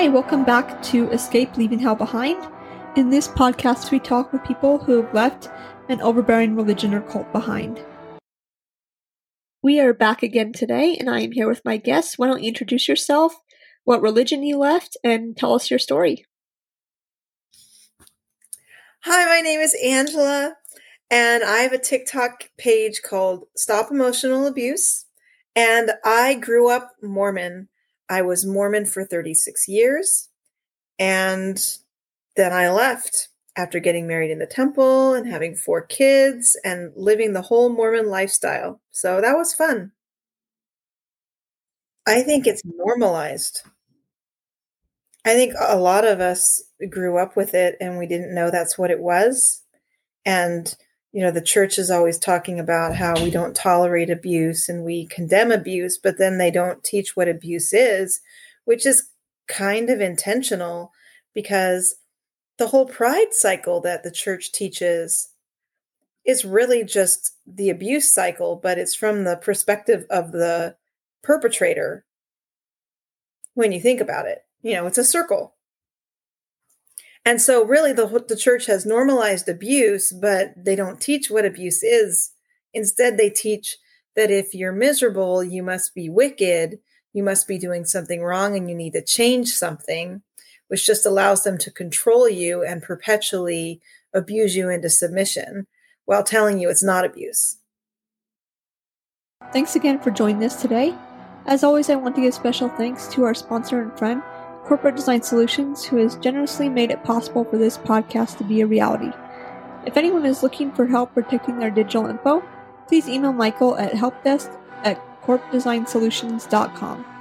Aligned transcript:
Hi, 0.00 0.06
welcome 0.06 0.44
back 0.44 0.80
to 0.84 1.10
Escape 1.10 1.56
Leaving 1.56 1.80
Hell 1.80 1.96
Behind. 1.96 2.40
In 2.94 3.10
this 3.10 3.26
podcast, 3.26 3.90
we 3.90 3.98
talk 3.98 4.32
with 4.32 4.44
people 4.44 4.78
who 4.78 5.02
have 5.02 5.12
left 5.12 5.48
an 5.88 6.00
overbearing 6.00 6.54
religion 6.54 6.94
or 6.94 7.00
cult 7.00 7.32
behind. 7.32 7.84
We 9.60 9.80
are 9.80 9.92
back 9.92 10.22
again 10.22 10.52
today, 10.52 10.96
and 10.96 11.10
I 11.10 11.22
am 11.22 11.32
here 11.32 11.48
with 11.48 11.64
my 11.64 11.78
guests. 11.78 12.16
Why 12.16 12.28
don't 12.28 12.44
you 12.44 12.46
introduce 12.46 12.86
yourself, 12.86 13.34
what 13.82 14.00
religion 14.00 14.44
you 14.44 14.56
left, 14.56 14.96
and 15.02 15.36
tell 15.36 15.52
us 15.52 15.68
your 15.68 15.80
story? 15.80 16.24
Hi, 19.00 19.24
my 19.24 19.40
name 19.40 19.58
is 19.58 19.76
Angela, 19.84 20.54
and 21.10 21.42
I 21.42 21.56
have 21.62 21.72
a 21.72 21.76
TikTok 21.76 22.50
page 22.56 23.02
called 23.04 23.46
Stop 23.56 23.90
Emotional 23.90 24.46
Abuse. 24.46 25.06
And 25.56 25.90
I 26.04 26.34
grew 26.34 26.70
up 26.70 26.92
Mormon. 27.02 27.68
I 28.08 28.22
was 28.22 28.46
Mormon 28.46 28.86
for 28.86 29.04
36 29.04 29.68
years. 29.68 30.28
And 30.98 31.58
then 32.36 32.52
I 32.52 32.70
left 32.70 33.28
after 33.56 33.80
getting 33.80 34.06
married 34.06 34.30
in 34.30 34.38
the 34.38 34.46
temple 34.46 35.14
and 35.14 35.26
having 35.26 35.54
four 35.54 35.82
kids 35.82 36.56
and 36.64 36.92
living 36.96 37.32
the 37.32 37.42
whole 37.42 37.68
Mormon 37.68 38.08
lifestyle. 38.08 38.80
So 38.90 39.20
that 39.20 39.36
was 39.36 39.54
fun. 39.54 39.92
I 42.06 42.22
think 42.22 42.46
it's 42.46 42.62
normalized. 42.64 43.60
I 45.26 45.34
think 45.34 45.54
a 45.60 45.76
lot 45.76 46.06
of 46.06 46.20
us 46.20 46.62
grew 46.88 47.18
up 47.18 47.36
with 47.36 47.52
it 47.52 47.76
and 47.80 47.98
we 47.98 48.06
didn't 48.06 48.34
know 48.34 48.50
that's 48.50 48.78
what 48.78 48.90
it 48.90 49.00
was. 49.00 49.62
And, 50.24 50.74
you 51.18 51.24
know, 51.24 51.32
the 51.32 51.42
church 51.42 51.80
is 51.80 51.90
always 51.90 52.16
talking 52.16 52.60
about 52.60 52.94
how 52.94 53.20
we 53.20 53.28
don't 53.28 53.56
tolerate 53.56 54.08
abuse 54.08 54.68
and 54.68 54.84
we 54.84 55.04
condemn 55.08 55.50
abuse, 55.50 55.98
but 55.98 56.16
then 56.16 56.38
they 56.38 56.48
don't 56.48 56.84
teach 56.84 57.16
what 57.16 57.26
abuse 57.26 57.72
is, 57.72 58.20
which 58.66 58.86
is 58.86 59.08
kind 59.48 59.90
of 59.90 60.00
intentional 60.00 60.92
because 61.34 61.96
the 62.58 62.68
whole 62.68 62.86
pride 62.86 63.32
cycle 63.34 63.80
that 63.80 64.04
the 64.04 64.12
church 64.12 64.52
teaches 64.52 65.30
is 66.24 66.44
really 66.44 66.84
just 66.84 67.32
the 67.44 67.68
abuse 67.68 68.14
cycle, 68.14 68.54
but 68.54 68.78
it's 68.78 68.94
from 68.94 69.24
the 69.24 69.34
perspective 69.34 70.06
of 70.10 70.30
the 70.30 70.76
perpetrator 71.24 72.04
when 73.54 73.72
you 73.72 73.80
think 73.80 74.00
about 74.00 74.28
it. 74.28 74.42
You 74.62 74.74
know, 74.74 74.86
it's 74.86 74.98
a 74.98 75.02
circle. 75.02 75.56
And 77.28 77.42
so, 77.42 77.62
really, 77.62 77.92
the, 77.92 78.06
the 78.26 78.34
church 78.34 78.64
has 78.68 78.86
normalized 78.86 79.50
abuse, 79.50 80.12
but 80.12 80.54
they 80.56 80.74
don't 80.74 80.98
teach 80.98 81.30
what 81.30 81.44
abuse 81.44 81.82
is. 81.82 82.30
Instead, 82.72 83.18
they 83.18 83.28
teach 83.28 83.76
that 84.16 84.30
if 84.30 84.54
you're 84.54 84.72
miserable, 84.72 85.44
you 85.44 85.62
must 85.62 85.94
be 85.94 86.08
wicked, 86.08 86.78
you 87.12 87.22
must 87.22 87.46
be 87.46 87.58
doing 87.58 87.84
something 87.84 88.22
wrong, 88.22 88.56
and 88.56 88.70
you 88.70 88.74
need 88.74 88.94
to 88.94 89.04
change 89.04 89.48
something, 89.48 90.22
which 90.68 90.86
just 90.86 91.04
allows 91.04 91.44
them 91.44 91.58
to 91.58 91.70
control 91.70 92.30
you 92.30 92.64
and 92.64 92.82
perpetually 92.82 93.82
abuse 94.14 94.56
you 94.56 94.70
into 94.70 94.88
submission 94.88 95.66
while 96.06 96.24
telling 96.24 96.58
you 96.58 96.70
it's 96.70 96.82
not 96.82 97.04
abuse. 97.04 97.58
Thanks 99.52 99.76
again 99.76 100.00
for 100.00 100.10
joining 100.10 100.42
us 100.44 100.62
today. 100.62 100.94
As 101.44 101.62
always, 101.62 101.90
I 101.90 101.96
want 101.96 102.14
to 102.14 102.22
give 102.22 102.32
special 102.32 102.70
thanks 102.70 103.06
to 103.08 103.24
our 103.24 103.34
sponsor 103.34 103.82
and 103.82 103.98
friend, 103.98 104.22
Corporate 104.68 104.96
Design 104.96 105.22
Solutions, 105.22 105.82
who 105.82 105.96
has 105.96 106.16
generously 106.16 106.68
made 106.68 106.90
it 106.90 107.02
possible 107.02 107.42
for 107.42 107.56
this 107.56 107.78
podcast 107.78 108.36
to 108.36 108.44
be 108.44 108.60
a 108.60 108.66
reality. 108.66 109.10
If 109.86 109.96
anyone 109.96 110.26
is 110.26 110.42
looking 110.42 110.70
for 110.72 110.86
help 110.86 111.14
protecting 111.14 111.58
their 111.58 111.70
digital 111.70 112.06
info, 112.06 112.44
please 112.86 113.08
email 113.08 113.32
Michael 113.32 113.78
at 113.78 113.92
helpdesk 113.92 114.54
at 114.84 115.02
corpdesignsolutions.com. 115.22 117.17